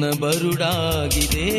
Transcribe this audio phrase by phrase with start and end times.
[0.00, 1.50] ಬದುಕೆನ್ನ ಬರುಡಾಗಿದೆ.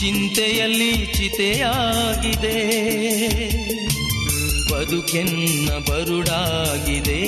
[0.00, 2.54] ಚಿಂತೆಯಲ್ಲಿ ಚಿತೆಯಾಗಿದೆ.
[4.72, 7.22] ಬದುಕೆನ್ನ ಬರುಡಾಗಿದೆ.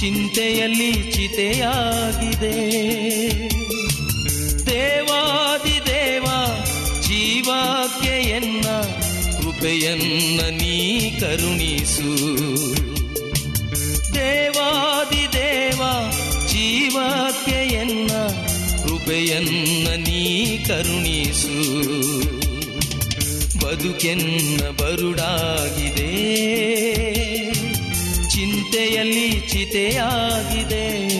[0.00, 2.70] ಚಿಂತೆಯಲ್ಲಿ ಚಿತೆಯಾಗಿದೆ.
[4.66, 6.24] ದೇವಾದಿ ದೇವ
[7.00, 8.64] ಜೀವಾಕ್ಕೆ ಎನ್ನ
[9.40, 12.71] ಕೃಪೆಯನ್ನ ನೀ ಕರುಣಿಸು.
[16.92, 18.10] ಜೀವಕ್ಕೆ ಎನ್ನ
[18.82, 21.56] ಕೃಪೆಯನ್ನ ನೀ ಕರುಣಿಸು.
[23.58, 26.12] ಬದುಕೆನ್ನ ಬರುಡಾಗಿದೆ
[28.28, 31.11] ಚಿಂತೆಯಲ್ಲಿ ಚಿತೆಯಾಗಿದೆ.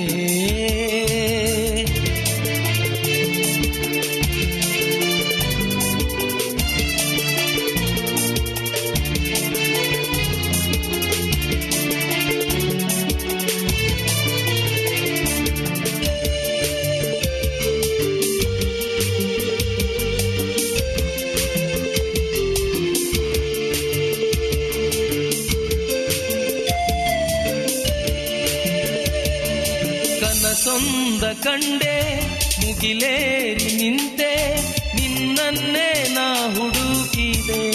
[31.53, 32.21] ಕಂಡೆ,
[32.61, 34.57] ಮುಗಿಲೇರಿ ನಿಂತೆ,
[34.95, 37.71] ನಿನ್ನನ್ನೇ ನಾ ಹುಡುಕಿದೆ.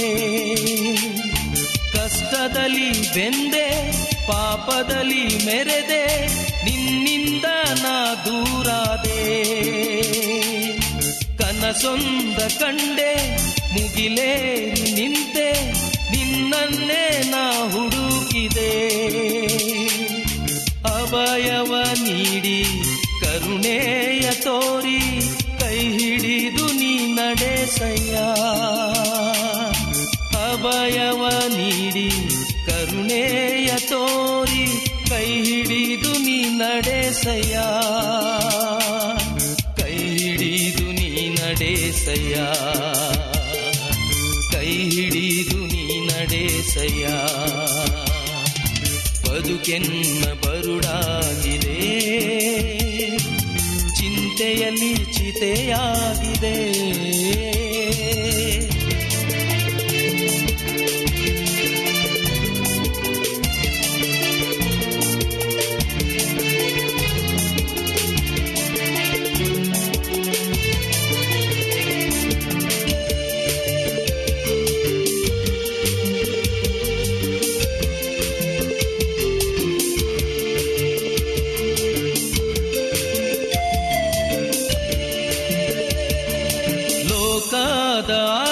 [1.92, 3.92] ಕಷ್ಟದಲ್ಲಿ ಬೆಂದೆ,
[4.28, 6.28] ಪಾಪದಲ್ಲಿ ಮೆರೆದೆ,
[6.66, 7.46] ನಿನ್ನಿಂದ
[7.82, 9.44] ನಾ ದೂರಾದೆ.
[11.38, 13.38] ಕನಸೊಂದ ಕಂಡೆ,
[13.74, 15.72] ಮುಗಿಲೇರಿ ನಿಂತೆ,
[16.12, 18.98] ನಿನ್ನನ್ನೇ ನಾ ಹುಡುಕಿದೆ.
[20.86, 21.47] ಅಭಯವ
[36.78, 37.60] ನಡೆಸಯ್ಯ
[39.78, 42.36] ಕೈ ಹಿಡಿದು ನೀ ನಡೆಸಯ್ಯ
[44.52, 47.08] ಕೈ ಹಿಡಿದು ನೀ ನಡೆಸಯ್ಯ
[49.30, 51.80] ಬದುಕೆನ್ನ ಬರುಡಾಗಿದೆ.
[53.96, 56.87] ಚಿಂತೆಯಲ್ಲಿ ಚಿತೆಯಾಗಿದೆ.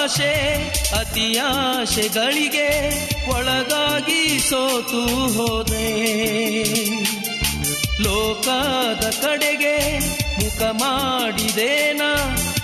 [0.06, 0.66] ಲೋಕದ
[0.98, 2.68] ಅತಿ ಆಶೆಗಳಿಗೆ
[3.30, 5.02] ಒಳಗಾಗಿ ಸೋತು
[5.38, 5.92] ಹೋದೆ.
[8.02, 9.98] ಲೋಕದ ಕಡೆಗೆ
[10.38, 12.02] ಮುಖ ಮಾಡಿದೇನ,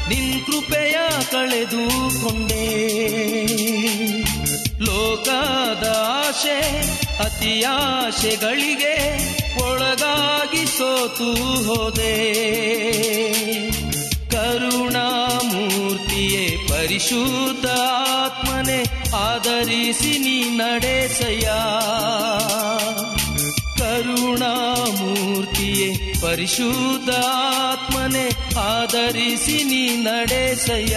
[0.09, 0.97] ನಿನ್ ಕೃಪೆಯ
[1.31, 2.67] ಕಳೆದುಕೊಂಡೆ.
[4.81, 5.97] ಲೋಕದ
[6.29, 6.81] ಆಶೆ
[7.19, 8.97] ಅತಿಯಾಶೆಗಳಿಗೆ
[9.63, 11.33] ಒಳಗಾಗಿ ಸೋತು
[11.65, 12.33] ಹೋದೆ.
[14.31, 15.32] ಕರುಣಾಮಯನೇ
[16.83, 17.67] ಪರಿಶುದ್ಧ
[18.21, 18.79] ಆತ್ಮನೆ
[19.19, 21.45] ಆಧರಿಸಿ ನೀ ನಡೆಸಯ
[24.45, 25.87] ಕರುಣಾಮೂರ್ತಿಯೇ
[26.23, 27.11] ಪರಿಶುದ್ಧ
[27.67, 28.25] ಆತ್ಮನೆ
[28.65, 30.97] ಆಧರಿಸಿ ನೀ ನಡೆಸಯ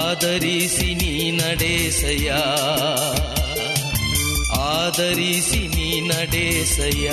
[0.00, 2.28] ಆಧರಿಸಿ ನೀ ನಡೆಸಯ
[4.70, 7.08] ಆಧರಿಸಿ ನೀ ನಡೆಸಯ್ಯ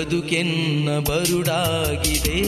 [0.00, 2.42] ಬದುಕೆನ್ನ ಬರುಡಾಗಿದೆ.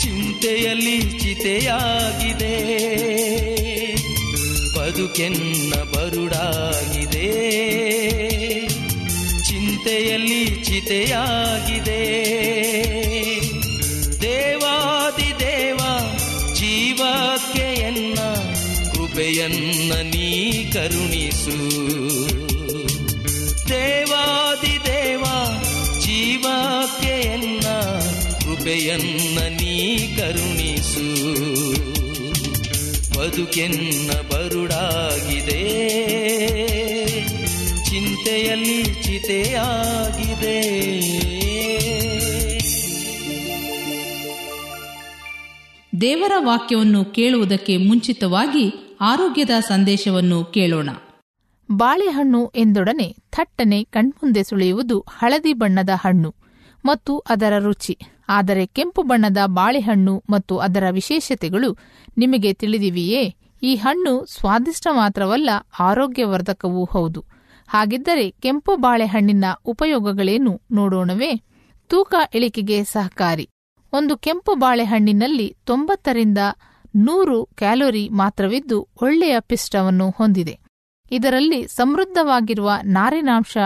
[0.00, 2.56] ಚಿಂತೆಯಲ್ಲಿ ಚಿತೆಯಾಗಿದೆ.
[4.78, 7.28] ಬದುಕೆನ್ನ ಬರುಡಾಗಿದೆ.
[9.44, 12.22] ಚಿಂತೆಯಲ್ಲಿ ಚಿತೆಯಾಗಿದೆ.
[14.22, 15.76] ದೇವಾದಿ ದೇವ,
[16.54, 18.18] ಜೀವಕ್ಕೆ ಎನ್ನ
[18.92, 21.31] ಕೃಪೆಯನ್ನ ನೀ ಕರುಣಿಸು
[33.52, 35.64] ಬದುಕೆನ್ನ ಬರುಡಾಗಿದೆ.
[37.84, 40.62] ಚಿಂತೆಯಲ್ಲಿ ಚಿತೆಯಾಗಿದೆ.
[46.00, 50.90] ದೇವರ ವಾಕ್ಯವನ್ನು ಕೇಳುವುದಕ್ಕೆ ಮುಂಚಿತವಾಗಿ ಆರೋಗ್ಯದ ಸಂದೇಶವನ್ನು ಕೇಳೋಣ.
[51.70, 56.41] ಬಾಳೆಹಣ್ಣು ಎಂದೊಡನೆ ಥಟ್ಟನೆ ಕಣ್ಮುಂದೆ ಸುಳಿಯುವುದು ಹಳದಿ ಬಣ್ಣದ ಹಣ್ಣು.
[56.84, 57.98] ಮತ್ತು ಅದರ ರುಚಿ.
[58.28, 61.78] ಆದರೆ ಕೆಂಪು ಬಣ್ಣದ ಬಾಳೆಹಣ್ಣು ಮತ್ತು ಅದರ ವಿಶೇಷತೆಗಳು
[62.18, 63.34] ನಿಮಗೆ ತಿಳಿದಿವೆಯೇ?
[63.62, 65.50] ಈ ಹಣ್ಣು ಸ್ವಾದಿಷ್ಟ ಮಾತ್ರವಲ್ಲ,
[65.80, 67.24] ಆರೋಗ್ಯವರ್ಧಕವೂ ಹೌದು.
[67.68, 71.36] ಹಾಗಿದ್ದರೆ ಕೆಂಪು ಬಾಳೆಹಣ್ಣಿನ ಉಪಯೋಗಗಳೇನು ನೋಡೋಣವೇ?
[71.88, 73.48] ತೂಕ ಇಳಿಕೆಗೆ ಸಹಕಾರಿ.
[73.92, 76.38] ಒಂದು ಕೆಂಪು ಬಾಳೆಹಣ್ಣಿನಲ್ಲಿ ತೊಂಬತ್ತರಿಂದ
[76.96, 80.58] ನೂರು ಕ್ಯಾಲೋರಿ ಮಾತ್ರವಿದ್ದು ಒಳ್ಳೆಯ ಪಿಷ್ಟವನ್ನು ಹೊಂದಿದೆ.
[81.10, 83.56] ಇದರಲ್ಲಿ ಸಮೃದ್ಧವಾಗಿರುವ ನಾರಿನಾಂಶ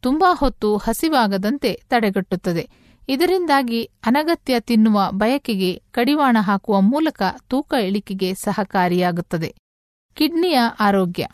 [0.00, 2.68] ತುಂಬಾ ಹೊತ್ತು ಹಸಿವಾಗದಂತೆ ತಡೆಗಟ್ಟುತ್ತದೆ.
[3.08, 9.54] ಇದರಿಂದಾಗಿ ಅನಗತ್ಯ ತಿನ್ನುವ ಬಯಕೆಗೆ ಕಡಿವಾಣ ಹಾಕುವ ಮೂಲಕ ತೂಕ ಇಳಿಕೆಗೆ ಸಹಕಾರಿಯಾಗುತ್ತದೆ.
[10.14, 11.26] ಕಿಡ್ನಿಯ ಆರೋಗ್ಯ.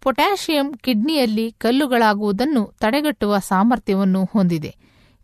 [0.00, 4.76] ಪೊಟ್ಯಾಷಿಯಂ ಕಿಡ್ನಿಯಲ್ಲಿ ಕಲ್ಲುಗಳಾಗುವುದನ್ನು ತಡೆಗಟ್ಟುವ ಸಾಮರ್ಥ್ಯವನ್ನು ಹೊಂದಿದೆ.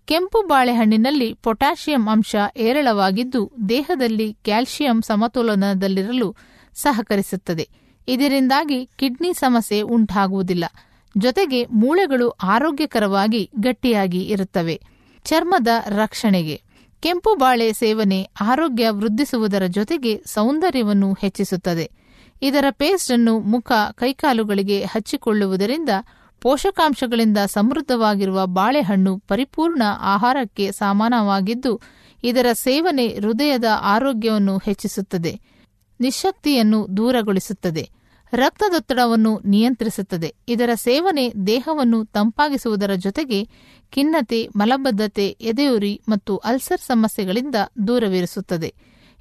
[0.05, 6.37] ಕೆಂಪು ಬಾಳೆಹಣ್ಣಿನಲ್ಲಿ ಪೊಟ್ಯಾಷಿಯಂ ಅಂಶ ಏರಳವಾಗಿದ್ದು ದೇಹದಲ್ಲಿ ಕ್ಯಾಲ್ಸಿಯಂ ಸಮತೋಲನದಲ್ಲಿರಲು
[6.75, 7.69] ಸಹಕರಿಸುತ್ತದೆ.
[8.09, 10.65] ಇದರಿಂದಾಗಿ ಕಿಡ್ನಿ ಸಮಸ್ಯೆ ಉಂಟಾಗುವುದಿಲ್ಲ.
[11.19, 14.81] ಜೊತೆಗೆ ಮೂಳೆಗಳು ಆರೋಗ್ಯಕರವಾಗಿ ಗಟ್ಟಿಯಾಗಿ ಇರುತ್ತವೆ.
[15.25, 16.63] ಚರ್ಮದ ರಕ್ಷಣೆಗೆ.
[17.01, 21.91] ಕೆಂಪು ಬಾಳೆ ಸೇವನೆ ಆರೋಗ್ಯ ವೃದ್ಧಿಸುವುದರ ಜೊತೆಗೆ ಸೌಂದರ್ಯವನ್ನು ಹೆಚ್ಚಿಸುತ್ತದೆ.
[22.43, 25.89] ಇದರ ಪೇಸ್ಟ್ ಅನ್ನು ಮುಖ, ಕೈಕಾಲುಗಳಿಗೆ ಹಚ್ಚಿಕೊಳ್ಳುವುದರಿಂದ
[26.41, 31.81] ಪೋಷಕಾಂಶಗಳಿಂದ ಸಮೃದ್ಧವಾಗಿರುವ ಬಾಳೆಹಣ್ಣು ಪರಿಪೂರ್ಣ ಆಹಾರಕ್ಕೆ ಸಮಾನವಾಗಿದ್ದು,
[32.25, 35.41] ಇದರ ಸೇವನೆ ಹೃದಯದ ಆರೋಗ್ಯವನ್ನು ಹೆಚ್ಚಿಸುತ್ತದೆ.
[36.01, 37.91] ನಿಶಕ್ತಿಯನ್ನು ದೂರಗೊಳಿಸುತ್ತದೆ.
[38.33, 40.35] ರಕ್ತದೊತ್ತಡವನ್ನು ನಿಯಂತ್ರಿಸುತ್ತದೆ.
[40.49, 43.45] ಇದರ ಸೇವನೆ ದೇಹವನ್ನು ತಂಪಾಗಿಸುವುದರ ಜೊತೆಗೆ
[43.91, 47.55] ಖಿನ್ನತೆ, ಮಲಬದ್ಧತೆ, ಎದೆಯುರಿ ಮತ್ತು ಅಲ್ಸರ್ ಸಮಸ್ಯೆಗಳಿಂದ
[47.87, 48.75] ದೂರವಿರಿಸುತ್ತದೆ.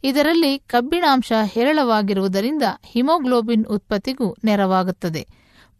[0.03, 5.27] ಇದರಲ್ಲಿ ಕಬ್ಬಿಣಾಂಶ ಹೇರಳವಾಗಿರುವುದರಿಂದ ಹಿಮೋಗ್ಲೋಬಿನ್ ಉತ್ಪತ್ತಿಗೂ ನೆರವಾಗುತ್ತದೆ.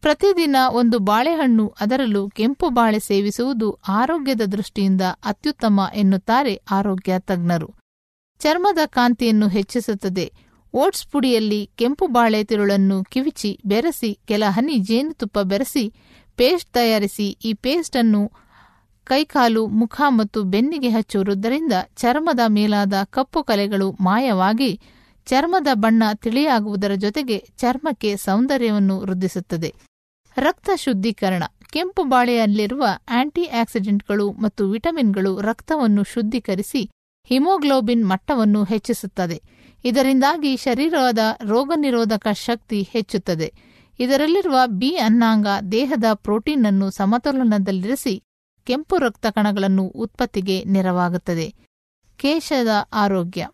[0.01, 7.73] ಪ್ರತಿದಿನ ಒಂದು ಬಾಳೆಹಣ್ಣು ಅದರಲ್ಲೂ ಕೆಂಪು ಬಾಳೆ ಸೇವಿಸುವುದು ಆರೋಗ್ಯದ ದೃಷ್ಟಿಯಿಂದ ಅತ್ಯುತ್ತಮ ಎನ್ನುತ್ತಾರೆ ಆರೋಗ್ಯ ತಜ್ಞರು.
[8.39, 10.33] ಚರ್ಮದ ಕಾಂತಿಯನ್ನು ಹೆಚ್ಚಿಸುತ್ತದೆ.
[10.73, 15.93] ಓಟ್ಸ್ ಪುಡಿಯಲ್ಲಿ ಕೆಂಪು ಬಾಳೆ ತಿರುಳನ್ನು ಕಿವಿಚಿ ಬೆರೆಸಿ ಕೆಲ ಹನಿ ಜೇನುತುಪ್ಪ ಬೆರೆಸಿ
[16.35, 18.31] ಪೇಸ್ಟ್ ತಯಾರಿಸಿ ಈ ಪೇಸ್ಟ್ ಅನ್ನು
[19.03, 24.81] ಕೈಕಾಲು, ಮುಖ ಮತ್ತು ಬೆನ್ನಿಗೆ ಹಚ್ಚುವುದರಿಂದ ಚರ್ಮದ ಮೇಲಾದ ಕಪ್ಪು ಕಲೆಗಳು ಮಾಯವಾಗಿ
[25.25, 29.73] ಚರ್ಮದ ಬಣ್ಣ ತಿಳಿಯಾಗುವುದರ ಜೊತೆಗೆ ಚರ್ಮಕ್ಕೆ ಸೌಂದರ್ಯವನ್ನು ವೃದ್ಧಿಸುತ್ತದೆ.
[30.37, 31.43] ರಕ್ತ ಶುದ್ಧೀಕರಣ.
[31.71, 36.89] ಕೆಂಪು ಬಾಳೆಯಲ್ಲಿರುವ ಆಂಟಿ ಆಕ್ಸಿಡೆಂಟ್ಗಳು ಮತ್ತು ವಿಟಮಿನ್ಗಳು ರಕ್ತವನ್ನು ಶುದ್ಧೀಕರಿಸಿ
[37.25, 39.41] ಹಿಮೋಗ್ಲೋಬಿನ್ ಮಟ್ಟವನ್ನು ಹೆಚ್ಚಿಸುತ್ತದೆ.
[39.83, 43.53] ಇದರಿಂದಾಗಿ ಶರೀರದ ರೋಗನಿರೋಧಕ ಶಕ್ತಿ ಹೆಚ್ಚುತ್ತದೆ.
[43.99, 48.23] ಇದರಲ್ಲಿರುವ ಬಿ ಅನ್ನಾಂಗ ದೇಹದ ಪ್ರೋಟೀನ್ ಅನ್ನು ಸಮತೋಲನದಲ್ಲಿರಿಸಿ
[48.65, 51.53] ಕೆಂಪು ರಕ್ತ ಕಣಗಳನ್ನು ಉತ್ಪತ್ತಿಗೆ ನೆರವಾಗುತ್ತದೆ.
[52.17, 53.47] ಕೇಶದ ಆರೋಗ್ಯ.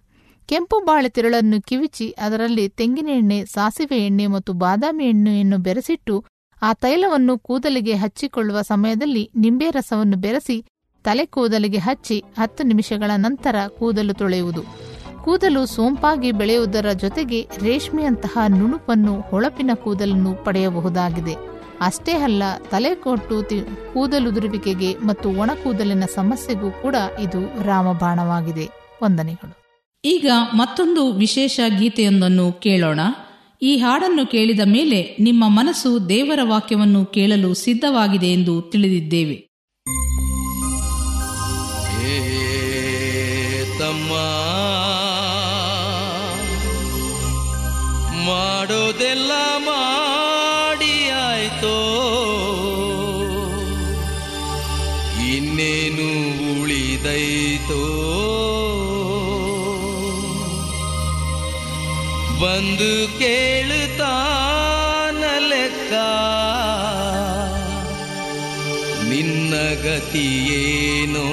[0.46, 6.26] ಕೆಂಪು ಬಾಳೆ ತಿರುಳನ್ನು ಕಿವಿಚಿ ಅದರಲ್ಲಿ ತೆಂಗಿನ ಎಣ್ಣೆ, ಸಾಸಿವೆ ಎಣ್ಣೆ ಮತ್ತು ಬಾದಾಮಿ ಎಣ್ಣೆಯನ್ನು ಬೆರೆಸಿಟ್ಟು
[6.62, 10.66] ಆ ತೈಲವನ್ನು ಕೂದಲಿಗೆ ಹಚ್ಚಿಕೊಳ್ಳುವ ಸಮಯದಲ್ಲಿ ನಿಂಬೆ ರಸವನ್ನು ಬೆರೆಸಿ
[11.04, 14.89] ತಲೆ ಕೂದಲಿಗೆ ಹಚ್ಚಿ ಹತ್ತು ನಿಮಿಷಗಳ ನಂತರ ಕೂದಲು ತೊಳೆಯುವುದು.
[15.30, 21.34] ಕೂದಲು ಸೋಂಪಾಗಿ ಬೆಳೆಯುವುದರ ಜೊತೆಗೆ ರೇಷ್ಮೆಯಂತಹ ನುಣುಪನ್ನು ಹೊಳಪಿನ ಕೂದಲನ್ನು ಪಡೆಯಬಹುದಾಗಿದೆ.
[21.82, 28.70] ಅಷ್ಟೇ ಅಲ್ಲ ತಲೆ ಕೊಟ್ಟು ತಿ- ಕೂದಲುದುರುವಿಕೆಗೆ ಮತ್ತು ಒಣ ಕೂದಲಿನ ಸಮಸ್ಯೆಗೂ ಕೂಡ ಇದು ರಾಮಬಾಣವಾಗಿದೆ.
[29.04, 29.82] ವಂದನೆಗಳು.
[30.06, 33.00] ಈಗ ಮತ್ತೊಂದು ವಿಶೇಷ ಗೀತೆಯೊಂದನ್ನು ಕೇಳೋಣ.
[33.62, 39.50] ಈ ಹಾಡನ್ನು ಕೇಳಿದ ಮೇಲೆ ನಿಮ್ಮ ಮನಸ್ಸು ದೇವರ ವಾಕ್ಯವನ್ನು ಕೇಳಲು ಸಿದ್ಧವಾಗಿದೆ ಎಂದು ತಿಳಿದಿದ್ದೇವೆ.
[42.12, 42.40] ಏ
[43.80, 44.12] ತಮ್ಮ
[48.60, 51.76] ಮಾಡೋದೆಲ್ಲ ಮಾಡಿ ಆಯ್ತೋ?
[55.34, 56.08] ಇನ್ನೇನು
[56.62, 57.82] ಉಳಿದೈತೋ?
[62.42, 65.94] ಬಂದು ಕೇಳುತ್ತಾನ ಲೆಕ್ಕ.
[69.10, 71.30] ನಿನ್ನ ಗತಿಯೇನೋ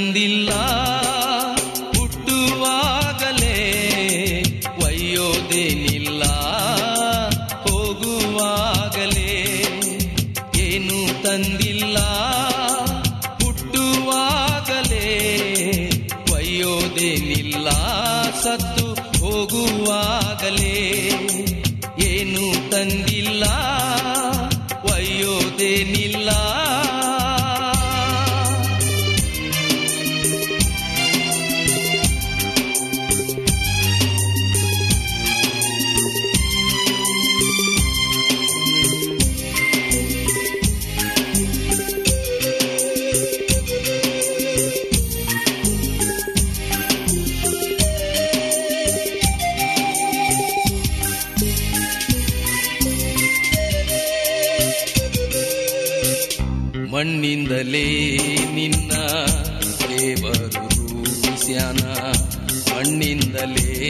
[0.00, 0.39] ಏನು ತಂದಿಲ್ಲ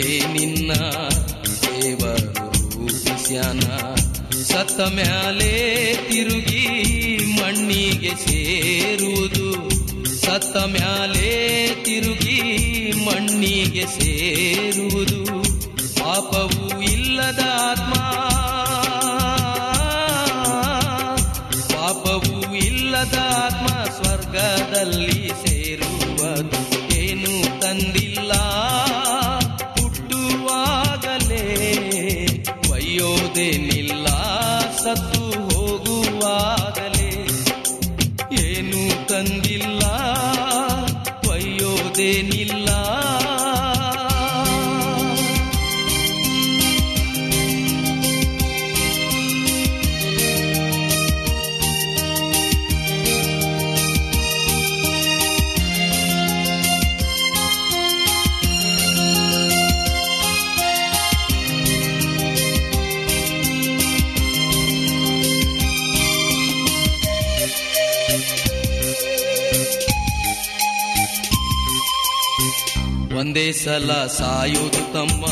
[0.09, 0.73] ನಿನ್ನ
[1.83, 3.61] ದೇವರು ರೂಪಿಸ್ಯಾನ
[4.42, 6.66] ಸತ್ತ ಮ್ಯಾಲೆ ತಿರುಗಿ
[7.26, 9.71] ಮಣ್ಣಿಗೆ ಸೇರುವುದು.
[10.21, 12.40] ಸತ್ತ ಮ್ಯಾಲೆ ತಿರುಗಿ
[13.04, 15.42] ಮಣ್ಣಿಗೆ ಸೇರುವುದು.
[15.99, 16.69] ಪಾಪವು
[73.52, 75.25] ಸಲ ಸಾಯೋದು ತಮ್ಮ.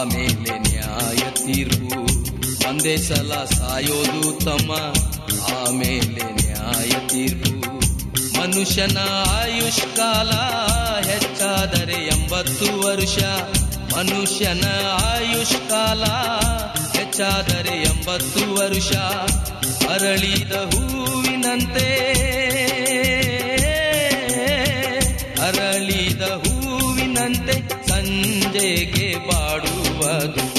[0.00, 2.00] ಆಮೇಲೆ ನ್ಯಾಯ ತೀರ್ಪು.
[2.68, 4.72] ಒಂದೇ ಸಲ ಸಾಯೋದು ತಮ್ಮ.
[5.56, 7.68] ಆಮೇಲೆ ನ್ಯಾಯ ತೀರ್ಪು.
[8.40, 10.30] ಮನುಷ್ಯನ ಆಯುಷ್ಕಾಲ
[11.08, 13.18] ಹೆಚ್ಚಾದರೆ ಎಂಬತ್ತು ವರ್ಷ.
[13.96, 16.04] ಮನುಷ್ಯನ ಆಯುಷ್ಕಾಲ
[16.98, 18.92] ಹೆಚ್ಚಾದರೆ ಎಂಬತ್ತು ವರ್ಷ.
[19.88, 22.08] ಅರಳಿದ ಹೂವಿನಂತೆ
[27.88, 30.57] ಸಂಜೆಗೆ ಬಾಡುವುದು.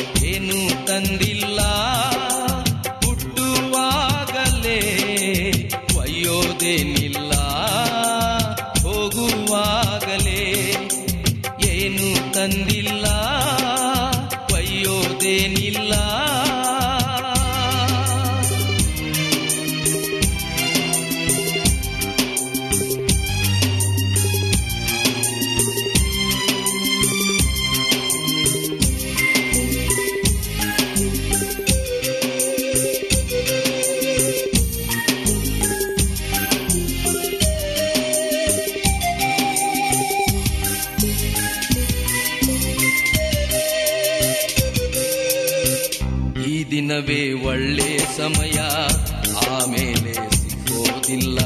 [51.20, 51.40] ಸಿಕ್ಕೋದಿಲ್ಲ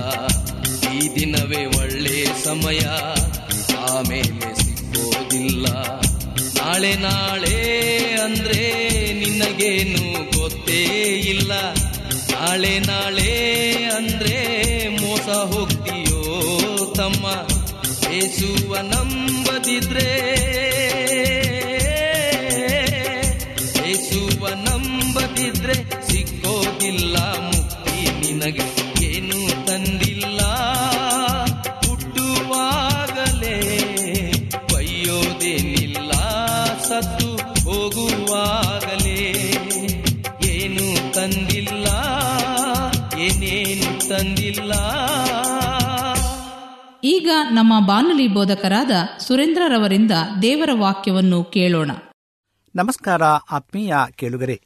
[0.93, 2.85] ಈ ದಿನವೇ ಒಳ್ಳೆ ಸಮಯ.
[3.77, 5.65] ಆಮೇಲೆ ಸಿಗೋದಿಲ್ಲ
[6.61, 7.57] ನಾಳೆ ನಾಳೆ
[8.23, 10.83] ಅಂದ್ರೆ ನಿನಗೇನು ಗೊತ್ತೇ
[11.19, 11.51] ಇಲ್ಲ.
[12.31, 13.31] ನಾಳೆ ನಾಳೆ
[13.85, 14.37] ಅಂದ್ರೆ
[15.01, 16.21] ಮೋಸ ಹೋಗ್ತೀಯೋ
[16.93, 17.25] ತಮ್ಮ.
[18.13, 20.12] ಏಸುವ ನಂಬದಿದ್ರೆ
[47.51, 51.91] ನಮ್ಮ ಬಾನುಲಿ ಬೋಧಕರಾದ ಸುರೇಂದ್ರರವರಿಂದ ದೇವರ ವಾಕ್ಯವನ್ನು ಕೇಳೋಣ.
[52.75, 54.61] ನಮಸ್ಕಾರ ಆತ್ಮೀಯ ಕೇಳುಗರೆ.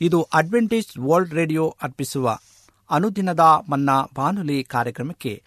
[0.00, 2.38] ಇದು ಅಡ್ವೆಂಟೇಜ್ ವರ್ಲ್ಡ್ ರೇಡಿಯೋ ಅರ್ಪಿಸುವ
[2.90, 5.42] ಅನುದಿನದ ಮನ್ನಾ ಬಾನುಲಿ ಕಾರ್ಯಕ್ರಮಕ್ಕೆ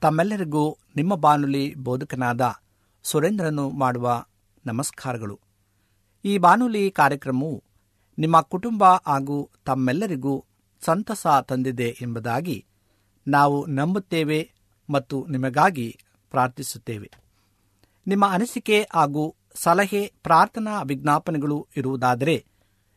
[0.00, 2.54] ತಮ್ಮೆಲ್ಲರಿಗೂ ನಿಮ್ಮ ಬಾನುಲಿ ಬೋಧಕನಾದ
[3.02, 4.24] ಸುರೇಂದ್ರನು ಮಾಡುವ
[4.66, 5.40] ನಮಸ್ಕಾರಗಳು.
[6.24, 7.64] ಈ ಬಾನುಲಿ ಕಾರ್ಯಕ್ರಮವು
[8.18, 10.44] ನಿಮ್ಮ ಕುಟುಂಬ ಹಾಗೂ ತಮ್ಮೆಲ್ಲರಿಗೂ
[10.84, 12.64] ಸಂತಸ ತಂದಿದೆ ಎಂಬುದಾಗಿ
[13.28, 14.52] ನಾವು ನಂಬುತ್ತೇವೆ.
[14.90, 15.98] ಮತ್ತು ನಿಮಗಾಗಿ
[16.30, 17.10] ಪ್ರಾರ್ಥಿಸುತ್ತೇವೆ.
[18.06, 22.44] ನಿಮ್ಮ ಅನಿಸಿಕೆ ಹಾಗೂ ಸಲಹೆ, ಪ್ರಾರ್ಥನಾ ವಿಜ್ಞಾಪನೆಗಳು ಇರುವುದಾದರೆ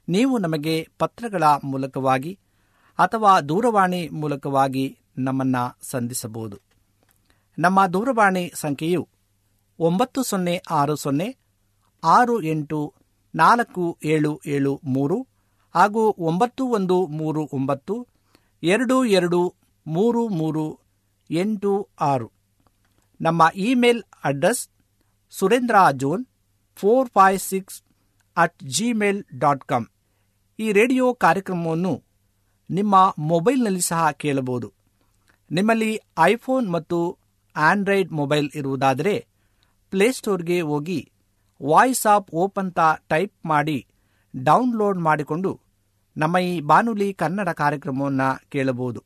[0.10, 2.40] ನೀವು ನಮಗೆ ಪತ್ರಗಳ ಮೂಲಕವಾಗಿ
[3.00, 6.58] ಅಥವಾ ದೂರವಾಣಿ ಮೂಲಕವಾಗಿ ನಮ್ಮನ್ನು ಸಂಧಿಸಬಹುದು.
[7.60, 9.08] ನಮ್ಮ ದೂರವಾಣಿ ಸಂಖ್ಯೆಯು
[9.80, 11.38] ಒಂಬತ್ತು ಸೊನ್ನೆ ಆರು ಸೊನ್ನೆ
[12.04, 12.94] ಆರು ಎಂಟು
[13.36, 15.28] ನಾಲ್ಕು ಏಳು ಏಳು ಮೂರು
[15.76, 18.08] ಹಾಗೂ ಒಂಬತ್ತು ಒಂದು ಮೂರು ಒಂಬತ್ತು
[18.64, 19.56] ಎರಡು ಎರಡು
[19.88, 20.80] ಮೂರು ಮೂರು
[21.30, 22.32] ಎಂಟು ಆರು.
[23.22, 24.70] ನಮ್ಮ email address
[25.30, 26.26] Surendra John
[26.76, 27.84] four five six
[28.38, 29.86] at Gmail dot com.
[30.60, 32.04] ಈ ರೇಡಿಯೋ ಕಾರ್ಯಕ್ರಮವನ್ನು
[32.70, 34.74] ನಿಮ್ಮ ಮೊಬೈಲ್ನಲ್ಲಿ ಸಹ ಕೇಳಬಹುದು.
[35.52, 37.18] ನಿಮ್ಮಲ್ಲಿ ಐಫೋನ್ ಮತ್ತು
[37.56, 39.28] ಆಂಡ್ರಾಯ್ಡ್ ಮೊಬೈಲ್ ಇರುವುದಾದರೆ
[39.92, 41.12] ಪ್ಲೇಸ್ಟೋರ್ಗೆ ಹೋಗಿ
[41.66, 43.88] ವಾಯ್ಸ್ ಆಫ್ ಓಪ್ ಅಂತ ಟೈಪ್ ಮಾಡಿ
[44.36, 45.60] ಡೌನ್ಲೋಡ್ ಮಾಡಿಕೊಂಡು
[46.18, 49.04] ನಮ್ಮ ಈ ಬಾನುಲಿ ಕನ್ನಡ ಕಾರ್ಯಕ್ರಮವನ್ನು ಕೇಳಬಹುದು.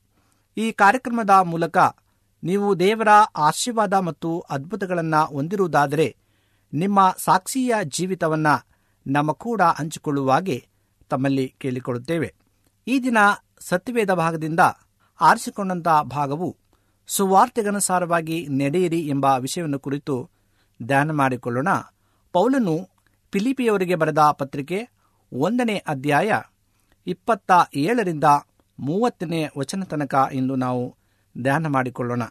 [0.57, 1.77] ಈ ಕಾರ್ಯಕ್ರಮದ ಮೂಲಕ
[2.43, 6.17] ನೀವು ದೇವರ ಆಶೀರ್ವಾದ ಮತ್ತು ಅದ್ಭುತಗಳನ್ನು ಹೊಂದಿರುವುದಾದರೆ
[6.73, 8.67] ನಿಮ್ಮ ಸಾಕ್ಷಿಯ ಜೀವಿತವನ್ನು
[9.07, 10.67] ನಮ್ಮ ಕೂಡ ಹಂಚಿಕೊಳ್ಳುವಾಗೆ
[11.09, 12.33] ತಮ್ಮಲ್ಲಿ ಕೇಳಿಕೊಳ್ಳುತ್ತೇವೆ.
[12.87, 13.17] ಈ ದಿನ
[13.59, 14.59] ಸತ್ಯವೇದ ಭಾಗದಿಂದ
[15.21, 16.57] ಆರಿಸಿಕೊಂಡಂಥ ಭಾಗವು
[17.07, 20.29] ಸುವಾರ್ತೆಗನುಸಾರವಾಗಿ ನಡೆಯಿರಿ ಎಂಬ ವಿಷಯವನ್ನು ಕುರಿತು
[20.83, 21.67] ಧ್ಯಾನ ಮಾಡಿಕೊಳ್ಳೋಣ.
[22.31, 22.89] ಪೌಲನು
[23.31, 24.89] ಫಿಲಿಪಿಯವರಿಗೆ ಬರೆದ ಪತ್ರಿಕೆ
[25.33, 26.31] ಒಂದನೇ ಅಧ್ಯಾಯ
[27.07, 28.23] ಇಪ್ಪತ್ತ ಏಳರಿಂದ
[28.79, 30.95] ಮೂವತ್ತನೇ ವಚನ ತನಕ ಎಂದು ನಾವು
[31.41, 32.23] ಧ್ಯಾನ ಮಾಡಿಕೊಳ್ಳೋಣ.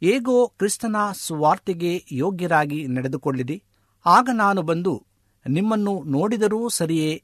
[0.00, 3.62] ಹೇಗೋ ಕ್ರಿಸ್ತನ ಸುವಾರ್ತೆಗೆ ಯೋಗ್ಯರಾಗಿ ನಡೆದುಕೊಳ್ಳಿರಿ.
[4.06, 5.02] ಆಗ ನಾನು ಬಂದು
[5.48, 7.22] ನಿಮ್ಮನ್ನು ನೋಡಿದರೂ ಸರಿಯೇ?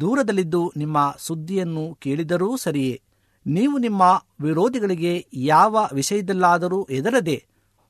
[0.00, 3.02] ದೂರದಲ್ಲಿದ್ದು ನಿಮ್ಮ ಸುದ್ದಿಯನ್ನು ಕೇಳಿದರೂ ಸರಿಯೇ?
[3.46, 7.46] ನೀವು ನಿಮ್ಮ ವಿರೋಧಿಗಳಿಗೆ ಯಾವ ವಿಷಯದಲ್ಲಾದರೂ ಎದರದೆ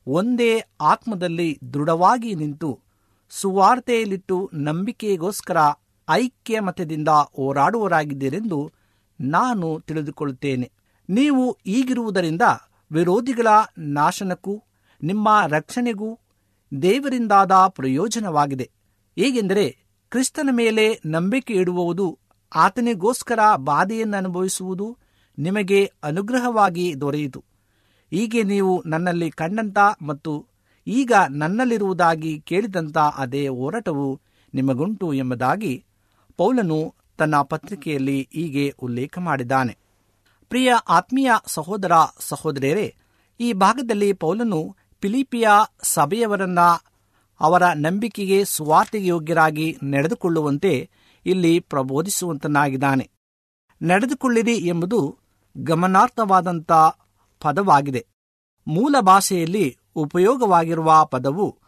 [0.06, 2.80] ಒಂದೇ ಆತ್ಮದಲ್ಲಿ ದೃಢವಾಗಿ ನಿಂತು
[3.30, 5.56] ಸುವಾರ್ತೆಯಲ್ಲಿಟ್ಟು ನಂಬಿಕೆಗೋಸ್ಕರ
[6.10, 8.72] ಐಕ್ಯ ಮತದಿಂದ ಹೋರಾಡುವರಾಗಿದ್ದೀರೆಂದು
[9.20, 10.72] ನಾನು ತಿಳಿದುಕೊಳ್ಳುತ್ತೇನೆ.
[11.10, 12.42] ನೀವು ಈಗಿರುವುದರಿಂದ
[12.92, 13.46] ವಿರೋಧಿಗಳ
[13.78, 14.62] ನಾಶನಕ್ಕೂ,
[15.02, 16.18] ನಿಮ್ಮ ರಕ್ಷಣೆಗೂ
[16.82, 18.70] ದೇವರಿಂದಾದ ಪ್ರಯೋಜನವಾಗಿದೆ.
[19.18, 19.78] ಹೇಗೆಂದರೆ
[20.10, 22.18] ಕ್ರಿಸ್ತನ ಮೇಲೆ ನಂಬಿಕೆ ಇಡುವುದು
[22.54, 24.98] ಆತನಿಗೋಸ್ಕರ ಬಾಧೆಯನ್ನು ಅನುಭವಿಸುವುದು
[25.38, 27.44] ನಿಮಗೆ ಅನುಗ್ರಹವಾಗಿ ದೊರೆಯಿತು.
[28.10, 30.46] ಹೀಗೆ ನೀವು ನನ್ನಲ್ಲಿ ಕಂಡಂತ ಮತ್ತು
[30.86, 34.20] ಈಗ ನನ್ನಲ್ಲಿರುವುದಾಗಿ ಕೇಳಿದಂಥ ಅದೇ ಹೋರಾಟವು
[34.54, 35.84] ನಿಮಗುಂಟು ಎಂಬುದಾಗಿ
[36.36, 39.78] ಪೌಲನು ತನ್ನ ಪತ್ರಿಕೆಯಲ್ಲಿ ಹೀಗೆ ಉಲ್ಲೇಖ ಮಾಡಿದ್ದಾನೆ.
[40.54, 42.96] ಪ್ರಿಯ ಆತ್ಮೀಯ ಸಹೋದರ ಸಹೋದರಿಯರೇ,
[43.40, 45.48] ಈ ಭಾಗದಲ್ಲಿ ಪೌಲನು ಫಿಲಿಪಿಯ
[45.82, 46.58] ಸಭೆಯವರನ್ನ
[47.40, 50.90] ಅವರ ನಂಬಿಕೆಗೆ ಸುವಾರ್ತೆಗೆ ಯೋಗ್ಯರಾಗಿ ನಡೆದುಕೊಳ್ಳುವಂತೆ
[51.26, 53.10] ಇಲ್ಲಿ ಪ್ರಬೋಧಿಸುವಂತನಾಗಿದ್ದಾನೆ.
[53.82, 55.18] ನಡೆದುಕೊಳ್ಳಿರಿ ಎಂಬುದು
[55.56, 56.72] ಗಮನಾರ್ಥವಾದಂಥ
[57.40, 58.06] ಪದವಾಗಿದೆ.
[58.66, 61.58] ಮೂಲ ಭಾಷೆಯಲ್ಲಿ ಉಪಯೋಗವಾಗಿರುವ ಪದವು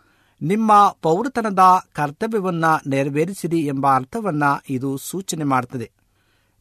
[0.43, 1.59] ನಿಮ್ಮ ಪೌರತನದ
[1.93, 5.93] ಕರ್ತವ್ಯವನ್ನ ನೆರವೇರಿಸಿರಿ ಎಂಬ ಅರ್ಥವನ್ನ ಇದು ಸೂಚನೆ ಮಾಡುತ್ತದೆ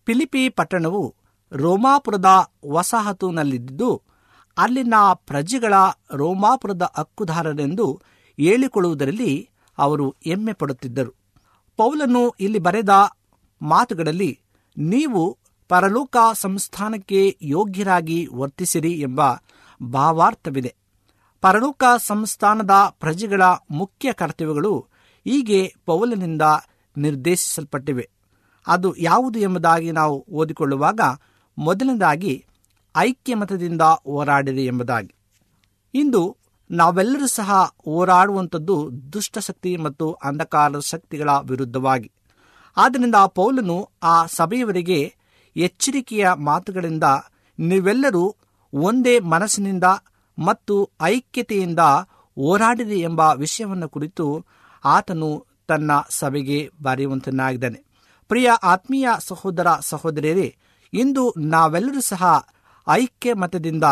[0.06, 1.16] ಫಿಲಿಪಿ ಪಟ್ಟಣವು
[1.52, 4.02] ರೋಮಾಪುರದ ವಸಾಹತುನಲ್ಲಿದ್ದು,
[4.58, 5.74] ಅಲ್ಲಿನ ಪ್ರಜೆಗಳ
[6.14, 8.02] ರೋಮಾಪುರದ ಹಕ್ಕುದಾರರೆಂದು
[8.38, 11.14] ಹೇಳಿಕೊಳ್ಳುವುದರಲ್ಲಿ ಅವರು ಹೆಮ್ಮೆ ಪಡುತ್ತಿದ್ದರು.
[11.78, 12.90] ಪೌಲನು ಇಲ್ಲಿ ಬರೆದ
[13.62, 14.40] ಮಾತುಗಳಲ್ಲಿ,
[14.78, 15.38] ನೀವು
[15.70, 19.22] ಪರಲೋಕ ಸಂಸ್ಥಾನಕ್ಕೆ ಯೋಗ್ಯರಾಗಿ ವರ್ತಿಸಿರಿ ಎಂಬ
[19.84, 20.76] ಭಾವಾರ್ಥವಿದೆ.
[21.42, 24.88] ಪರಲೋಕ ಸಂಸ್ಥಾನದ ಪ್ರಜೆಗಳ ಮುಖ್ಯ ಕರ್ತವ್ಯಗಳು
[25.24, 26.42] ಹೀಗೆ ಪೌಲನಿಂದ
[26.98, 28.10] ನಿರ್ದೇಶಿಸಲ್ಪಟ್ಟಿವೆ.
[28.68, 31.00] ಅದು ಯಾವುದು ಎಂಬುದಾಗಿ ನಾವು ಓದಿಕೊಳ್ಳುವಾಗ
[31.58, 32.46] ಮೊದಲನೇದಾಗಿ
[32.98, 35.16] ಐಕ್ಯಮತದಿಂದ ಹೋರಾಡಿರಿ ಎಂಬುದಾಗಿ.
[35.94, 36.38] ಇಂದು
[36.72, 42.12] ನಾವೆಲ್ಲರೂ ಸಹ ಹೋರಾಡುವಂಥದ್ದು ದುಷ್ಟಶಕ್ತಿ ಮತ್ತು ಅಂಧಕಾರ ಶಕ್ತಿಗಳ ವಿರುದ್ಧವಾಗಿ.
[42.78, 45.16] ಆದ್ದರಿಂದ ಪೌಲನು ಆ ಸಭೆಯವರಿಗೆ
[45.56, 47.04] ಎಚ್ಚರಿಕೆಯ ಮಾತುಗಳಿಂದ
[47.60, 48.36] ನೀವೆಲ್ಲರೂ
[48.74, 49.84] ಒಂದೇ ಮನಸ್ಸಿನಿಂದ
[50.40, 51.80] ಮತ್ತು ಐಕ್ಯತೆಯಿಂದ
[52.36, 54.46] ಹೋರಾಡಿರಿ ಎಂಬ ವಿಷಯವನ್ನು ಕುರಿತು
[54.86, 57.84] ಆತನು ತನ್ನ ಸಭೆಗೆ ಬರೆಯುವಂತನಾಗಿದ್ದಾನೆ.
[58.28, 60.58] ಪ್ರಿಯ ಆತ್ಮೀಯ ಸಹೋದರ ಸಹೋದರಿಯರೇ
[60.96, 62.48] ಇಂದು ನಾವೆಲ್ಲರೂ ಸಹ
[62.90, 63.84] ಐಕ್ಯ ಮತದಿಂದ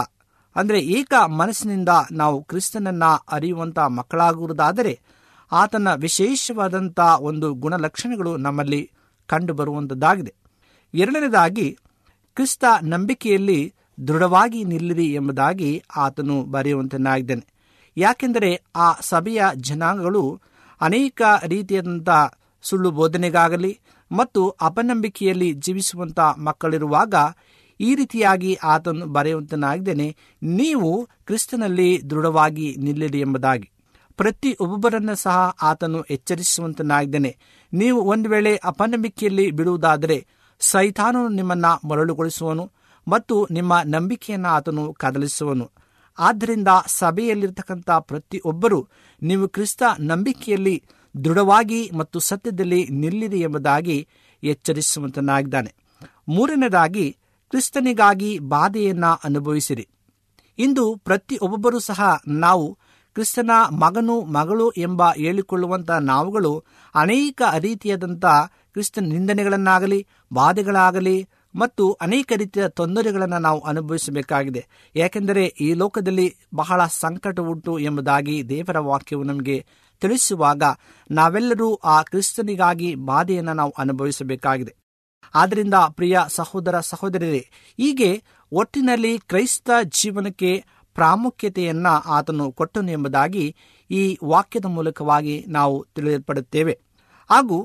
[0.55, 4.99] ಅಂದರೆ ಏಕ ಮನಸ್ಸಿನಿಂದ ನಾವು ಕ್ರಿಸ್ತನನ್ನ ಅರಿಯುವಂತ ಮಕ್ಕಳಾಗುವುದಾದರೆ
[5.51, 8.91] ಆತನ ವಿಶೇಷವಾದಂಥ ಒಂದು ಗುಣಲಕ್ಷಣಗಳು ನಮ್ಮಲ್ಲಿ
[9.27, 10.33] ಕಂಡುಬರುವಂಥದ್ದಾಗಿದೆ
[10.93, 11.77] ಎರಡನೇದಾಗಿ,
[12.35, 13.73] ಕ್ರಿಸ್ತ ನಂಬಿಕೆಯಲ್ಲಿ
[14.07, 17.45] ದೃಢವಾಗಿ ನಿಲ್ಲಿರಿ ಎಂಬುದಾಗಿ ಆತನು ಬರೆಯುವಂತನಾಗಿದ್ದಾನೆ.
[17.97, 20.41] ಯಾಕೆಂದರೆ ಆ ಸಭೆಯ ಜನಾಂಗಗಳು
[20.81, 22.09] ಅನೇಕ ರೀತಿಯಾದಂಥ
[22.61, 23.79] ಸುಳ್ಳು ಬೋಧನೆಗಾಗಲಿ
[24.13, 27.15] ಮತ್ತು ಅಪನಂಬಿಕೆಯಲ್ಲಿ ಜೀವಿಸುವಂಥ ಮಕ್ಕಳಿರುವಾಗ
[27.79, 30.07] ಈ ರೀತಿಯಾಗಿ ಆತನು ಬರೆಯುವಂತನಾಗಿದ್ದೇನೆ,
[30.43, 30.89] ನೀವು
[31.25, 33.67] ಕ್ರಿಸ್ತನಲ್ಲಿ ದೃಢವಾಗಿ ನಿಲ್ಲಿರಿ ಎಂಬುದಾಗಿ.
[34.19, 37.31] ಪ್ರತಿ ಒಬ್ಬೊಬ್ಬರನ್ನ ಸಹ ಆತನು ಎಚ್ಚರಿಸುವಂತನಾಗಿದ್ದೇನೆ.
[37.73, 40.17] ನೀವು ಒಂದು ವೇಳೆ ಅಪನಂಬಿಕೆಯಲ್ಲಿ ಬಿಡುವುದಾದರೆ
[40.59, 42.65] ಸೈತಾನನು ನಿಮ್ಮನ್ನ ಮರಳುಗೊಳಿಸುವನು
[43.07, 45.65] ಮತ್ತು ನಿಮ್ಮ ನಂಬಿಕೆಯನ್ನು ಆತನು ಕದಲಿಸುವನು.
[46.19, 48.79] ಆದ್ದರಿಂದ ಸಭೆಯಲ್ಲಿರತಕ್ಕಂಥ ಪ್ರತಿಯೊಬ್ಬರು
[49.21, 50.75] ನೀವು ಕ್ರಿಸ್ತ ನಂಬಿಕೆಯಲ್ಲಿ
[51.23, 54.07] ದೃಢವಾಗಿ ಮತ್ತು ಸತ್ಯದಲ್ಲಿ ನಿಲ್ಲಿದೆ ಎಂಬುದಾಗಿ
[54.43, 55.73] ಎಚ್ಚರಿಸುವಂತನಾಗಿದ್ದಾನೆ.
[56.27, 57.17] ಮೂರನೇದಾಗಿ,
[57.49, 59.87] ಕ್ರಿಸ್ತನಿಗಾಗಿ ಬಾಧೆಯನ್ನು ಅನುಭವಿಸಿರಿ.
[60.59, 62.77] ಇಂದು ಪ್ರತಿಯೊಬ್ಬೊಬ್ಬರೂ ಸಹ ನಾವು
[63.13, 66.63] ಕ್ರಿಸ್ತನ ಮಗನು ಮಗಳು ಎಂಬ ಹೇಳಿಕೊಳ್ಳುವಂಥ ನಾವುಗಳು
[66.95, 68.25] ಅನೇಕ ರೀತಿಯಾದಂಥ
[68.71, 74.67] ಕ್ರಿಸ್ತನ ನಿಂದನೆಗಳನ್ನಾಗಲಿ, ಬಾಧೆಗಳಾಗಲಿ ಮತ್ತು ಅನೇಕ ರೀತಿಯ ತೊಂದರೆಗಳನ್ನು ನಾವು ಅನುಭವಿಸಬೇಕಾಗಿದೆ.
[74.95, 79.65] ಯಾಕೆಂದರೆ ಈ ಲೋಕದಲ್ಲಿ ಬಹಳ ಸಂಕಟ ಉಂಟು ಎಂಬುದಾಗಿ ದೇವರ ವಾಕ್ಯವು ನಮಗೆ
[80.03, 80.63] ತಿಳಿಸುವಾಗ
[81.11, 84.73] ನಾವೆಲ್ಲರೂ ಆ ಕ್ರಿಸ್ತನಿಗಾಗಿ ಬಾಧೆಯನ್ನು ನಾವು ಅನುಭವಿಸಬೇಕಾಗಿದೆ.
[85.35, 87.43] ಆದ್ದರಿಂದ ಪ್ರಿಯ ಸಹೋದರ ಸಹೋದರರೇ
[87.79, 88.09] ಹೀಗೆ
[88.51, 89.69] ಒಟ್ಟಿನಲ್ಲಿ ಕ್ರೈಸ್ತ
[90.01, 90.51] ಜೀವನಕ್ಕೆ
[90.95, 93.45] ಪ್ರಾಮುಖ್ಯತೆಯನ್ನು ಆತನು ಕೊಟ್ಟನು ಎಂಬುದಾಗಿ
[93.91, 96.75] ಈ ವಾಕ್ಯದ ಮೂಲಕವಾಗಿ ನಾವು ತಿಳಿಯಲ್ಪಡುತ್ತೇವೆ.
[97.29, 97.57] ಹಾಗೂ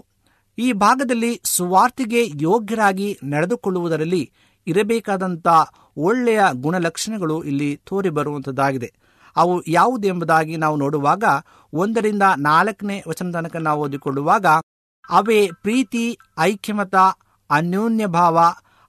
[0.58, 4.22] ಈ ಭಾಗದಲ್ಲಿ ಸುವಾರ್ತಿಗೆ ಯೋಗ್ಯರಾಗಿ ನಡೆದುಕೊಳ್ಳುವುದರಲ್ಲಿ
[4.66, 5.48] ಇರಬೇಕಾದಂಥ
[5.96, 8.88] ಒಳ್ಳೆಯ ಗುಣಲಕ್ಷಣಗಳು ಇಲ್ಲಿ ತೋರಿ ಬರುವಂಥದ್ದಾಗಿದೆ
[9.36, 11.24] ಅವು ಯಾವುದೆಂಬುದಾಗಿ ನಾವು ನೋಡುವಾಗ
[11.72, 14.46] ಒಂದರಿಂದ ನಾಲ್ಕನೇ ವಚನ ತನಕ ನಾವು ಓದಿಕೊಳ್ಳುವಾಗ,
[15.10, 16.94] ಅವೇ ಪ್ರೀತಿ, ಐಕ್ಯಮತ,
[17.50, 18.38] ಅನ್ಯೋನ್ಯ ಭಾವ.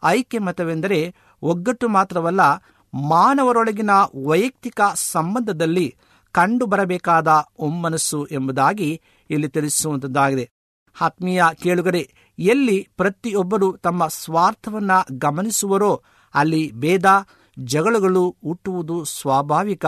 [0.04, 2.42] ಐಕ್ಯಮತವೆಂದರೆ ಒಗ್ಗಟ್ಟು ಮಾತ್ರವಲ್ಲ,
[2.94, 3.90] ಮಾನವರೊಳಗಿನ
[4.28, 5.96] ವೈಯಕ್ತಿಕ ಸಂಬಂಧದಲ್ಲಿ
[6.32, 10.50] ಕಂಡು ಬರಬೇಕಾದ ಒಮ್ಮನಸ್ಸು ಎಂಬುದಾಗಿ ಇಲ್ಲಿ ತಿಳಿಸುವಂತದ್ದಾಗಿದೆ
[11.02, 17.06] ಆತ್ಮೀಯ ಕೇಳುಗರೆ, ಎಲ್ಲಿ ಪ್ರತಿಯೊಬ್ಬರು ತಮ್ಮ ಸ್ವಾರ್ಥವನ್ನ ಗಮನಿಸುವರೋ ಅಲ್ಲಿ ಭೇದ,
[17.60, 19.86] ಜಗಳಗಳು ಹುಟ್ಟುವುದು ಸ್ವಾಭಾವಿಕ.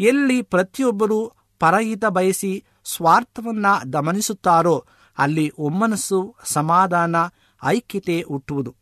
[0.00, 4.86] ಎಲ್ಲಿ ಪ್ರತಿಯೊಬ್ಬರೂ ಪರಹಿತ ಬಯಸಿ ಸ್ವಾರ್ಥವನ್ನ ಗಮನಿಸುತ್ತಾರೋ
[5.18, 7.16] ಅಲ್ಲಿ ಒಮ್ಮನಸ್ಸು ಸಮಾಧಾನ,
[7.64, 8.74] ಐಕ್ಯತೆ ಹುಟ್ಟುವುದು.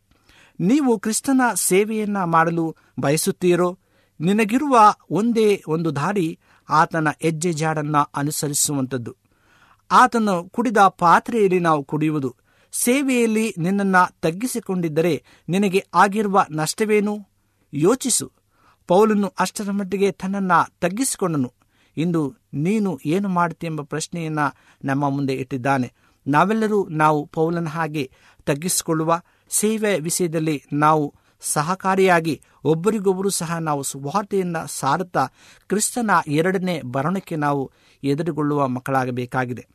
[0.59, 3.79] ನೀವು ಕ್ರಿಸ್ತನ ಸೇವೆಯನ್ನ ಮಾಡಲು ಬಯಸುತ್ತೀರೋ?
[4.21, 9.15] ನಿನಗಿರುವ ಒಂದೇ ಒಂದು ದಾರಿ ಆತನ ಹೆಜ್ಜೆ ಜಾಡನ್ನ ಅನುಸರಿಸುವಂಥದ್ದು.
[9.91, 12.35] ಆತನು ಕುಡಿದ ಪಾತ್ರೆಯಲ್ಲಿ ನಾವು ಕುಡಿಯುವುದು.
[12.71, 17.17] ಸೇವೆಯಲ್ಲಿ ನಿನ್ನನ್ನು ತಗ್ಗಿಸಿಕೊಂಡಿದ್ದರೆ ನಿನಗೆ ಆಗಿರುವ ನಷ್ಟವೇನು?
[17.73, 18.31] ಯೋಚಿಸು.
[18.87, 21.53] ಪೌಲನು ಅಷ್ಟರ ಮಟ್ಟಿಗೆ ತನ್ನನ್ನ ತಗ್ಗಿಸಿಕೊಂಡನು.
[21.97, 24.39] ಇಂದು ನೀನು ಏನು ಮಾಡುತ್ತೆ ಎಂಬ ಪ್ರಶ್ನೆಯನ್ನ
[24.85, 25.93] ನಮ್ಮ ಮುಂದೆ ಇಟ್ಟಿದ್ದಾನೆ.
[26.27, 28.11] ನಾವೆಲ್ಲರೂ ನಾವು ಪೌಲನ ಹಾಗೆ
[28.45, 35.27] ತಗ್ಗಿಸಿಕೊಳ್ಳುವ ಸೇವೆಯ ವಿಷಯದಲ್ಲಿ ನಾವು ಸಹಕಾರಿಯಾಗಿ ಒಬ್ಬರಿಗೊಬ್ಬರು ಸಹ ನಾವು ಸುವಾರ್ತೆಯನ್ನ ಸಾರುತ್ತಾ
[35.67, 37.71] ಕ್ರಿಸ್ತನ ಎರಡನೇ ಬರಣಕ್ಕೆ ನಾವು
[38.03, 39.67] ಎದುರುಗೊಳ್ಳುವ ಮಕ್ಕಳಾಗಬೇಕಾಗಿದೆ.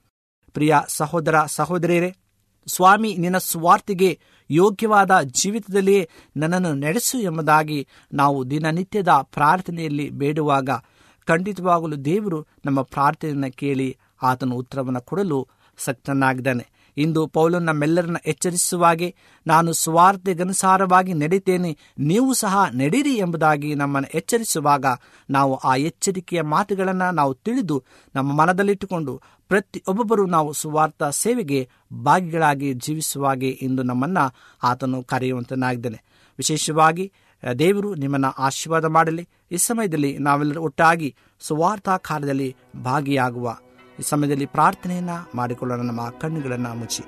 [0.53, 2.17] ಪ್ರಿಯ ಸಹೋದರ ಸಹೋದರಿಯರೇ,
[2.67, 10.71] ಸ್ವಾಮಿ ನಿನ್ನ ಸ್ವಾರ್ಥಿಗೆ ಯೋಗ್ಯವಾದ ಜೀವಿತದಲ್ಲಿಯೇ ನನ್ನನ್ನು ನಡೆಸು ಎಂಬುದಾಗಿ ನಾವು ದಿನನಿತ್ಯದ ಪ್ರಾರ್ಥನೆಯಲ್ಲಿ ಬೇಡುವಾಗ
[11.27, 16.78] ಖಂಡಿತವಾಗಲು ದೇವರು ನಮ್ಮ ಪ್ರಾರ್ಥನೆಯನ್ನು ಕೇಳಿ ಆತನು ಉತ್ತರವನ್ನು ಕೊಡಲು ಸಕ್ತನಾಗಿದ್ದಾನೆ.
[16.99, 19.09] ಇಂದು ಪೌಲನ್ ನಮ್ಮೆಲ್ಲರನ್ನ ಎಚ್ಚರಿಸುವಾಗೆ
[19.47, 24.87] ನಾನು ಸ್ವಾರ್ಥಗನುಸಾರವಾಗಿ ನಡೀತೇನೆ, ನೀವು ಸಹ ನಡೀರಿ ಎಂಬುದಾಗಿ ನಮ್ಮನ್ನು ಎಚ್ಚರಿಸುವಾಗ
[25.31, 27.77] ನಾವು ಆ ಎಚ್ಚರಿಕೆಯ ಮಾತುಗಳನ್ನು ನಾವು ತಿಳಿದು
[28.15, 29.15] ನಮ್ಮ ಮನದಲ್ಲಿಟ್ಟುಕೊಂಡು
[29.49, 31.61] ಪ್ರತಿಯೊಬ್ಬೊಬ್ಬರು ನಾವು ಸುವಾರ್ಥ ಸೇವೆಗೆ
[32.05, 34.19] ಭಾಗಿಗಳಾಗಿ ಜೀವಿಸುವಾಗೆ ಇಂದು ನಮ್ಮನ್ನ
[34.63, 36.01] ಆತನು ಕರೆಯುವಂತನಾಗಿದ್ದಾನೆ.
[36.39, 37.13] ವಿಶೇಷವಾಗಿ
[37.59, 39.29] ದೇವರು ನಿಮ್ಮನ್ನು ಆಶೀರ್ವಾದ ಮಾಡಲಿ.
[39.53, 41.09] ಈ ಸಮಯದಲ್ಲಿ ನಾವೆಲ್ಲರೂ ಒಟ್ಟಾಗಿ
[41.41, 43.57] ಸುವಾರ್ಥ ಕಾರ್ಯದಲ್ಲಿ ಭಾಗಿಯಾಗುವ
[43.99, 47.05] ಈ ಸಮಯದಲ್ಲಿ ಪ್ರಾರ್ಥನೆಯನ್ನ ಮಾಡಿಕೊಳ್ಳೋಣ, ನಮ್ಮ ಕಣ್ಣುಗಳನ್ನು ಮುಚ್ಚಿ.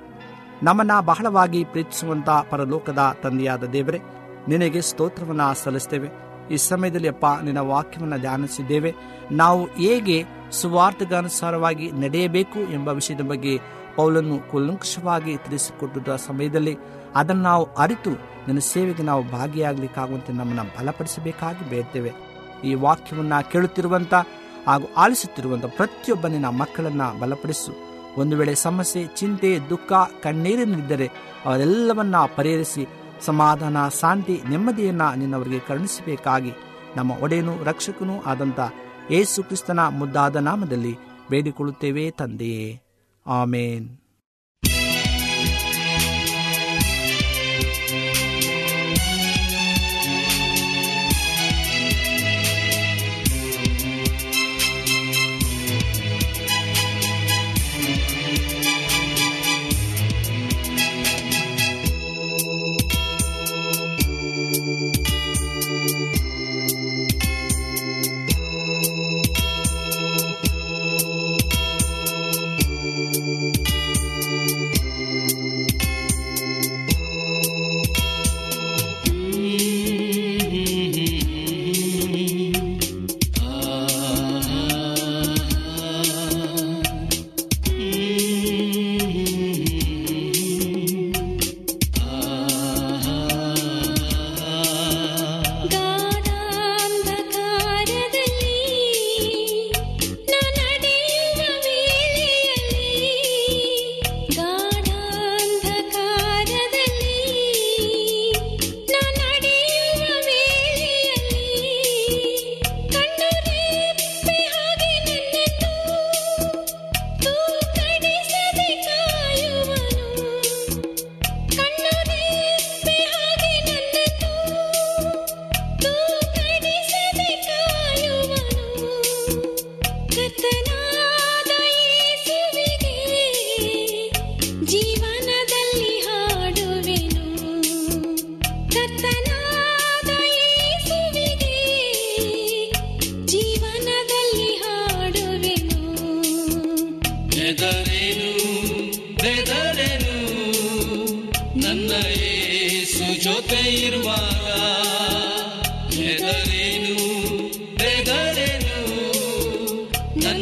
[0.63, 3.99] ನಮ್ಮನ್ನ ಬಹಳವಾಗಿ ಪ್ರೀತಿಸುವಂತ ಪರಲೋಕದ ತಂದೆಯಾದ ದೇವರೇ,
[4.47, 6.09] ನಿನಗೆ ಸ್ತೋತ್ರವನ್ನ ಸಲ್ಲಿಸ್ತೇವೆ.
[6.51, 8.95] ಈ ಸಮಯದಲ್ಲಿ ಅಪ್ಪ, ನಿನ್ನ ವಾಕ್ಯವನ್ನು ಧ್ಯಾನಿಸಿದ್ದೇವೆ.
[9.31, 13.59] ನಾವು ಹೇಗೆ ಸುವಾರ್ಥಗಾನುಸಾರವಾಗಿ ನಡೆಯಬೇಕು ಎಂಬ ವಿಷಯದ ಬಗ್ಗೆ
[13.95, 16.77] ಪೌಲನ್ನು ಕುಲಂಕುಷವಾಗಿ ತಿಳಿಸಿಕೊಟ್ಟಿದ್ದ ಸಮಯದಲ್ಲಿ
[17.15, 22.11] ಅದನ್ನು ನಾವು ಅರಿತು ನಿನ್ನ ಸೇವೆಗೆ ನಾವು ಭಾಗಿಯಾಗಲಿಕ್ಕಾಗುವಂತೆ ನಮ್ಮನ್ನು ಬಲಪಡಿಸಬೇಕಾಗಿ ಬೇಡ್ತೇವೆ.
[22.63, 24.13] ಈ ವಾಕ್ಯವನ್ನು ಕೇಳುತ್ತಿರುವಂತ
[24.67, 27.91] ಹಾಗೂ ಆಲಿಸುತ್ತಿರುವಂಥ ಪ್ರತಿಯೊಬ್ಬ ನಿನ್ನ ಮಕ್ಕಳನ್ನ ಬಲಪಡಿಸು.
[28.17, 29.93] ಒಂದು ವೇಳೆ ಸಮಸ್ಯೆ, ಚಿಂತೆ, ದುಃಖ,
[30.23, 31.11] ಕಣ್ಣೀರಿನಲ್ಲಿದ್ದರೆ
[31.45, 32.87] ಅವರೆಲ್ಲವನ್ನ ಪರಿಹರಿಸಿ,
[33.21, 36.51] ಸಮಾಧಾನ, ಶಾಂತಿ, ನೆಮ್ಮದಿಯನ್ನ ನಿನ್ನವರಿಗೆ ಕರುಣಿಸಬೇಕಾಗಿ.
[36.95, 38.59] ನಮ್ಮ ಒಡೆಯನು ರಕ್ಷಕನೂ ಆದಂತ
[39.11, 40.97] ಏಸು ಕ್ರಿಸ್ತನ ಮುದ್ದಾದ ನಾಮದಲ್ಲಿ
[41.29, 42.81] ಬೇಡಿಕೊಳ್ಳುತ್ತೇವೆ ತಂದೆಯೇ.
[43.27, 44.00] ಆಮೇನ್.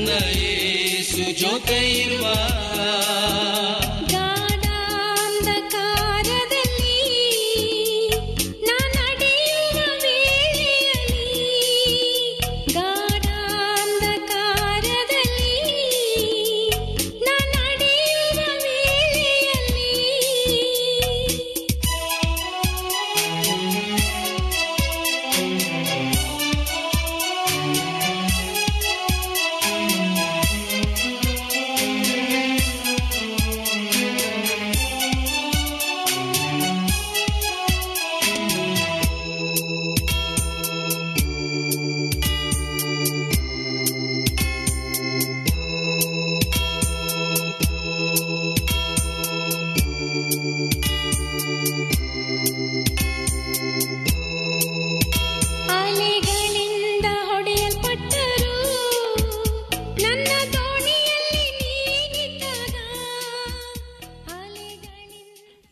[0.06, 2.36] na yesu jo te irwa